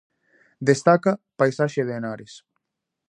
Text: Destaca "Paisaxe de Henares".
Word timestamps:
Destaca 0.69 1.19
"Paisaxe 1.37 1.85
de 1.85 1.93
Henares". 1.97 2.33